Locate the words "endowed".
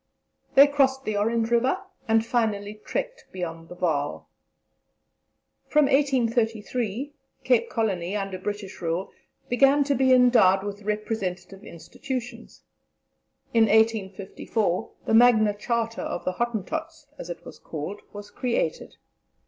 10.11-10.63